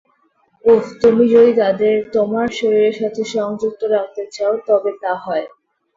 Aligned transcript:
ওহ, 0.65 0.83
তুমি 1.01 1.23
যদি 1.33 1.51
তাদের 1.61 1.95
তোমার 2.15 2.47
শরীরের 2.57 2.95
সাথে 3.01 3.21
সংযুক্ত 3.33 3.81
রাখতে 3.95 4.23
চাও 4.35 4.53
তবে 4.67 4.91
তা 5.01 5.13
হয়। 5.23 5.45